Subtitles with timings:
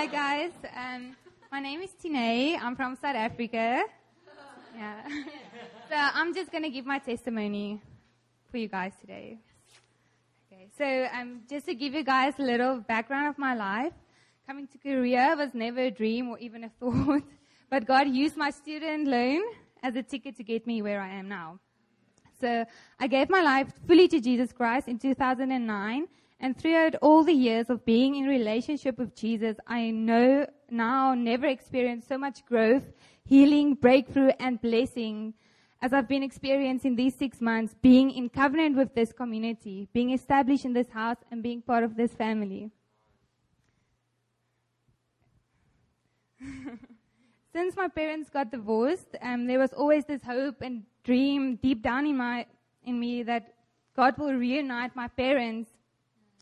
[0.00, 1.14] Hi guys, um,
[1.52, 2.58] my name is Tine.
[2.58, 3.84] I'm from South Africa.
[4.74, 5.02] Yeah.
[5.90, 7.82] so I'm just going to give my testimony
[8.50, 9.40] for you guys today.
[10.46, 13.92] Okay, so um, just to give you guys a little background of my life,
[14.46, 17.22] coming to Korea was never a dream or even a thought,
[17.68, 19.42] but God used my student loan
[19.82, 21.58] as a ticket to get me where I am now.
[22.40, 22.64] So
[22.98, 26.06] I gave my life fully to Jesus Christ in 2009,
[26.40, 31.46] and throughout all the years of being in relationship with Jesus, I know now never
[31.46, 32.84] experienced so much growth,
[33.24, 35.34] healing, breakthrough, and blessing
[35.82, 40.64] as I've been experiencing these six months, being in covenant with this community, being established
[40.64, 42.70] in this house, and being part of this family.
[47.52, 52.06] Since my parents got divorced, um, there was always this hope and dream deep down
[52.06, 52.46] in my
[52.84, 53.54] in me that
[53.96, 55.68] God will reunite my parents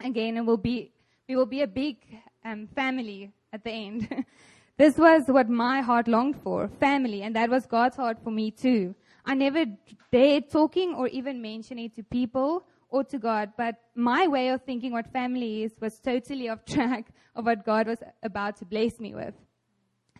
[0.00, 0.92] again and will be
[1.28, 1.96] we will be a big
[2.44, 4.24] um, family at the end.
[4.76, 8.50] this was what my heart longed for, family, and that was God's heart for me
[8.50, 8.94] too.
[9.24, 9.64] I never
[10.12, 14.62] dared talking or even mention it to people or to God, but my way of
[14.62, 19.00] thinking what family is was totally off track of what God was about to bless
[19.00, 19.34] me with.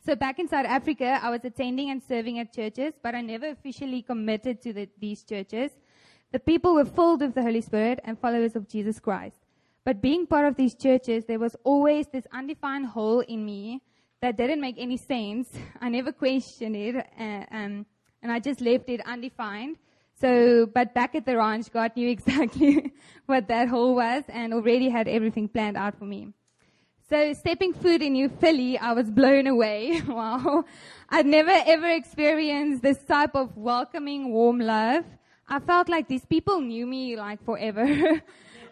[0.06, 3.48] So back in South Africa, I was attending and serving at churches, but I never
[3.48, 5.70] officially committed to the, these churches.
[6.32, 9.43] The people were filled with the Holy Spirit and followers of Jesus Christ.
[9.84, 13.82] But being part of these churches, there was always this undefined hole in me
[14.22, 15.50] that didn't make any sense.
[15.80, 17.86] I never questioned it, uh, um,
[18.22, 19.76] and I just left it undefined.
[20.18, 22.92] So, but back at the ranch, God knew exactly
[23.26, 26.28] what that hole was and already had everything planned out for me.
[27.10, 30.00] So stepping foot in New Philly, I was blown away.
[30.08, 30.64] wow.
[31.10, 35.04] I'd never ever experienced this type of welcoming, warm love.
[35.46, 38.22] I felt like these people knew me like forever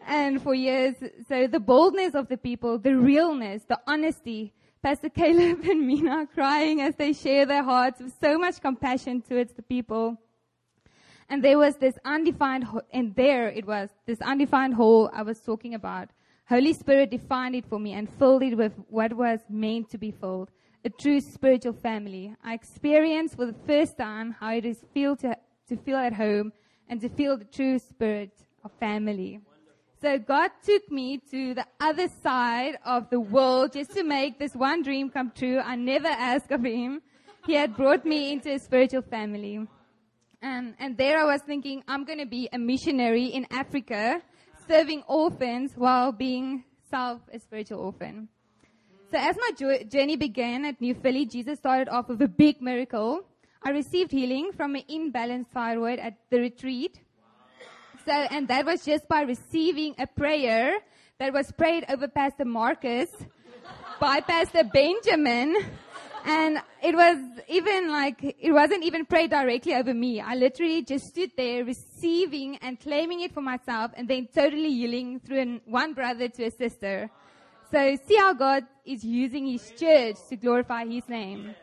[0.07, 0.95] and for years.
[1.29, 6.81] So the boldness of the people, the realness, the honesty, Pastor Caleb and Mina crying
[6.81, 10.19] as they share their hearts with so much compassion towards the people.
[11.29, 15.75] And there was this undefined, and there it was, this undefined hole I was talking
[15.75, 16.11] about.
[16.49, 20.11] Holy Spirit defined it for me and filled it with what was meant to be
[20.11, 20.51] filled.
[20.85, 22.35] A true spiritual family.
[22.43, 25.37] I experienced for the first time how it is feel to,
[25.69, 26.53] to feel at home
[26.89, 28.33] and to feel the true spirit
[28.65, 29.41] of family.
[30.03, 34.53] So God took me to the other side of the world just to make this
[34.53, 35.61] one dream come true.
[35.61, 37.03] I never asked of Him.
[37.47, 39.59] He had brought me into a spiritual family.
[40.43, 44.21] Um, and there I was thinking, I'm going to be a missionary in Africa
[44.67, 48.29] serving orphans while being self a spiritual orphan.
[49.13, 53.21] So as my journey began at New Philly, Jesus started off with a big miracle.
[53.63, 56.99] I received healing from an imbalanced thyroid at the retreat.
[58.05, 60.79] So, and that was just by receiving a prayer
[61.19, 63.09] that was prayed over Pastor Marcus
[64.01, 65.57] by Pastor Benjamin
[66.25, 67.19] and it was
[67.49, 70.21] even like, it wasn't even prayed directly over me.
[70.21, 75.21] I literally just stood there receiving and claiming it for myself and then totally yielding
[75.21, 77.09] through an, one brother to a sister.
[77.71, 81.55] So see how God is using his church to glorify his name.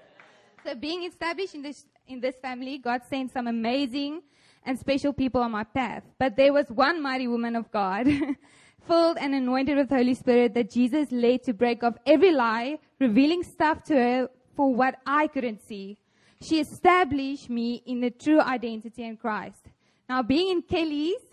[0.66, 4.22] So being established in this, in this family, God sent some amazing
[4.70, 6.04] and special people on my path.
[6.20, 8.08] But there was one mighty woman of God,
[8.88, 13.42] filled and anointed with Holy Spirit that Jesus led to break off every lie, revealing
[13.42, 15.98] stuff to her for what I couldn't see.
[16.42, 19.66] She established me in the true identity in Christ.
[20.08, 21.24] Now, being in Kelly's,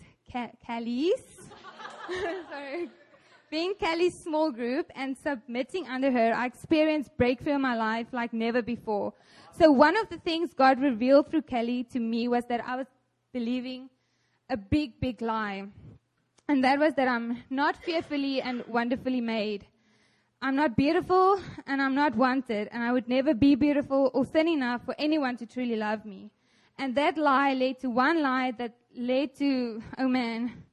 [0.65, 1.21] Kelly's,
[2.49, 2.89] sorry,
[3.51, 8.33] being Kelly's small group and submitting under her, I experienced breakthrough in my life like
[8.33, 9.13] never before.
[9.59, 12.87] So one of the things God revealed through Kelly to me was that I was
[13.33, 13.89] believing
[14.49, 15.67] a big, big lie.
[16.47, 19.65] And that was that I'm not fearfully and wonderfully made.
[20.41, 24.47] I'm not beautiful and I'm not wanted, and I would never be beautiful or thin
[24.47, 26.31] enough for anyone to truly love me.
[26.77, 30.63] And that lie led to one lie that led to, oh man,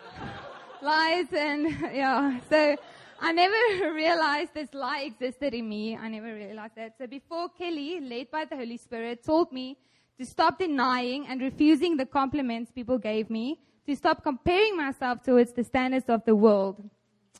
[0.82, 2.40] lies and, yeah.
[2.50, 2.76] So
[3.20, 5.96] I never realized this lie existed in me.
[5.96, 6.98] I never realized that.
[6.98, 9.78] So before Kelly, led by the Holy Spirit, told me
[10.18, 15.52] to stop denying and refusing the compliments people gave me, to stop comparing myself towards
[15.52, 16.88] the standards of the world.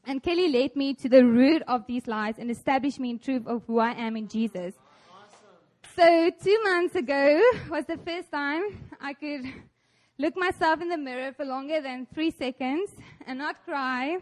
[0.07, 3.47] And Kelly led me to the root of these lies and established me in truth
[3.47, 4.75] of who I am in Jesus.
[5.97, 7.41] So two months ago
[7.71, 9.45] was the first time I could
[10.19, 12.91] look myself in the mirror for longer than three seconds
[13.27, 14.19] and not cry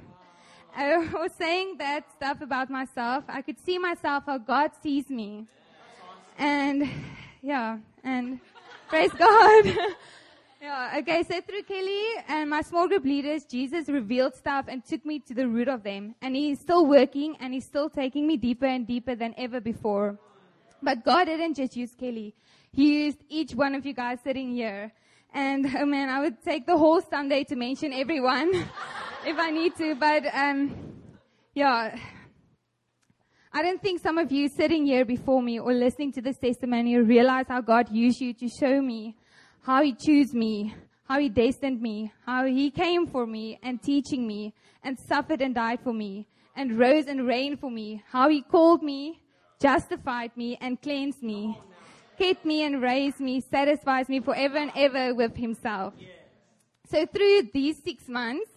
[0.75, 3.25] I was saying that stuff about myself.
[3.29, 5.47] I could see myself how God sees me.
[6.39, 6.89] And
[7.43, 8.41] yeah, and
[8.89, 9.77] praise God.
[10.63, 15.05] Yeah, okay, so through Kelly and my small group leaders, Jesus revealed stuff and took
[15.05, 16.15] me to the root of them.
[16.23, 20.21] And he's still working and he's still taking me deeper and deeper than ever before.
[20.81, 22.37] But God didn't just use Kelly.
[22.71, 24.93] He used each one of you guys sitting here.
[25.35, 28.55] And oh man, I would take the whole Sunday to mention everyone
[29.27, 29.97] if I need to.
[29.97, 30.77] But um,
[31.55, 31.99] yeah,
[33.55, 36.97] I don't think some of you sitting here before me or listening to this testimony
[36.97, 39.15] realize how God used you to show me
[39.61, 44.27] how He chose me, how He destined me, how He came for me and teaching
[44.27, 46.27] me and suffered and died for me
[46.57, 49.21] and rose and reigned for me, how He called me,
[49.61, 51.61] justified me and cleansed me,
[52.19, 55.93] kept me and raised me, satisfies me forever and ever with Himself.
[56.91, 58.51] So through these six months,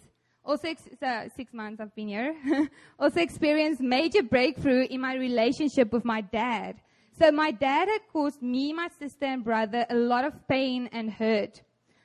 [0.46, 2.36] also uh, six months I've been here,
[3.00, 6.76] also experienced major breakthrough in my relationship with my dad.
[7.18, 11.12] So my dad had caused me, my sister and brother a lot of pain and
[11.12, 11.62] hurt.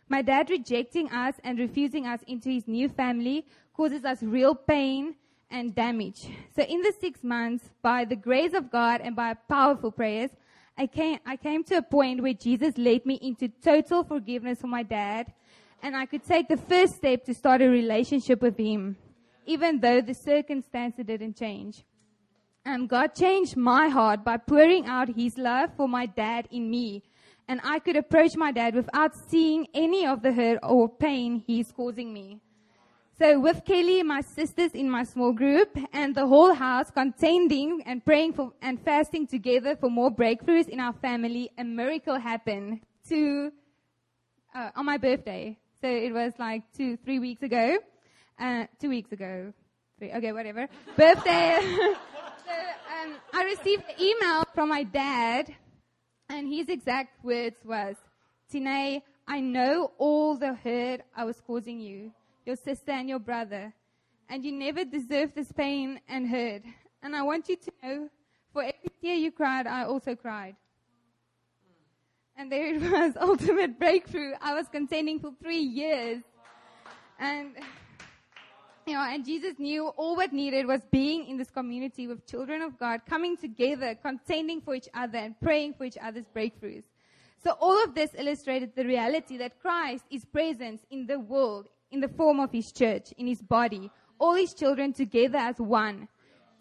[0.09, 5.15] My dad rejecting us and refusing us into his new family causes us real pain
[5.51, 6.29] and damage.
[6.55, 10.31] So in the six months, by the grace of God and by powerful prayers,
[10.79, 14.69] I came, I came to a point where Jesus led me into total forgiveness for
[14.69, 15.33] my dad
[15.83, 18.97] and I could take the first step to start a relationship with him,
[19.47, 21.85] even though the circumstances didn't change.
[22.65, 27.03] And God changed my heart by pouring out His love for my dad in me.
[27.49, 31.73] And I could approach my dad without seeing any of the hurt or pain he's
[31.73, 32.41] causing me.
[33.19, 38.05] So with Kelly, my sisters in my small group, and the whole house contending and
[38.05, 43.51] praying for and fasting together for more breakthroughs in our family, a miracle happened to
[44.55, 45.59] uh, on my birthday.
[45.83, 47.79] So it was like two, three weeks ago,
[48.39, 49.51] uh, two weeks ago,
[49.99, 50.69] three, okay, whatever.
[50.95, 51.57] Birthday.
[51.57, 55.55] um, I received an email from my dad,
[56.29, 57.97] and his exact words was,
[58.53, 62.13] Tine, I know all the hurt I was causing you,
[62.45, 63.73] your sister and your brother,
[64.29, 66.61] and you never deserved this pain and hurt.
[67.03, 68.09] And I want you to know,
[68.53, 70.57] for every tear you cried, I also cried.
[72.41, 74.33] And there it was, ultimate breakthrough.
[74.41, 76.23] I was contending for three years.
[77.19, 77.51] And
[78.87, 82.63] you know, and Jesus knew all what needed was being in this community with children
[82.63, 86.85] of God, coming together, contending for each other, and praying for each other's breakthroughs.
[87.45, 92.01] So all of this illustrated the reality that Christ is present in the world in
[92.01, 96.09] the form of his church, in his body, all his children together as one.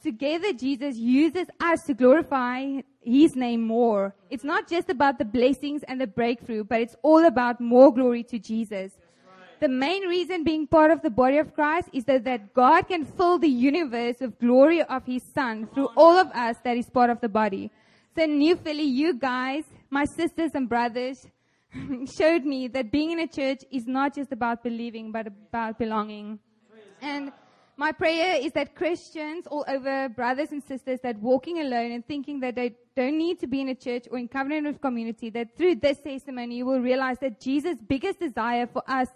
[0.02, 4.16] Together, Jesus uses us to glorify his name more.
[4.30, 8.24] It's not just about the blessings and the breakthrough, but it's all about more glory
[8.24, 8.94] to Jesus.
[9.60, 13.04] The main reason being part of the body of Christ is that, that God can
[13.04, 17.10] fill the universe with glory of His Son through all of us that is part
[17.10, 17.70] of the body.
[18.16, 21.28] So New Philly, you guys, my sisters and brothers,
[22.18, 26.40] showed me that being in a church is not just about believing, but about belonging.
[27.02, 27.34] And
[27.80, 32.42] my prayer is that Christians all over, brothers and sisters, that walking alone and thinking
[32.42, 35.56] that they don't need to be in a church or in covenant with community, that
[35.56, 39.08] through this testimony you will realize that Jesus' biggest desire for us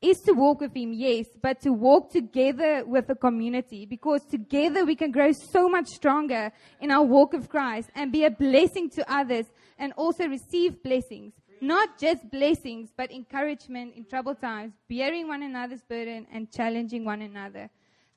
[0.00, 4.84] is to walk with Him, yes, but to walk together with the community because together
[4.84, 8.88] we can grow so much stronger in our walk of Christ and be a blessing
[8.90, 9.46] to others
[9.80, 11.32] and also receive blessings.
[11.60, 17.20] Not just blessings, but encouragement in troubled times, bearing one another's burden and challenging one
[17.20, 17.68] another.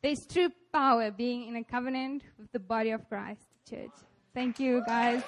[0.04, 3.90] There's true power being in a covenant with the body of Christ, church.
[4.34, 5.24] Thank you, guys.